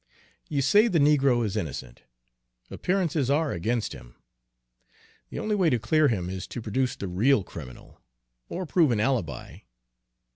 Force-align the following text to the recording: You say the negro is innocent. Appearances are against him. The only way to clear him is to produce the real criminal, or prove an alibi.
You 0.49 0.63
say 0.63 0.87
the 0.87 0.97
negro 0.97 1.45
is 1.45 1.55
innocent. 1.55 2.01
Appearances 2.71 3.29
are 3.29 3.51
against 3.51 3.93
him. 3.93 4.15
The 5.29 5.37
only 5.37 5.53
way 5.53 5.69
to 5.69 5.77
clear 5.77 6.07
him 6.07 6.27
is 6.27 6.47
to 6.47 6.59
produce 6.59 6.95
the 6.95 7.07
real 7.07 7.43
criminal, 7.43 8.01
or 8.49 8.65
prove 8.65 8.89
an 8.89 8.99
alibi. 8.99 9.59